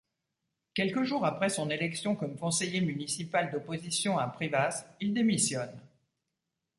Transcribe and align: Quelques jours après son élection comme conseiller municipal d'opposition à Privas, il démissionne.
Quelques 0.73 1.03
jours 1.03 1.27
après 1.27 1.49
son 1.51 1.69
élection 1.69 2.15
comme 2.15 2.35
conseiller 2.35 2.81
municipal 2.81 3.51
d'opposition 3.51 4.17
à 4.17 4.25
Privas, 4.27 4.87
il 4.99 5.13
démissionne. 5.13 5.79